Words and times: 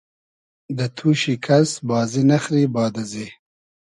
دۂ 0.77 0.85
توشی 0.97 1.35
کئس 1.45 1.71
بازی 1.89 2.21
نئخری 2.29 2.63
باد 2.73 2.93
ازی 3.03 3.27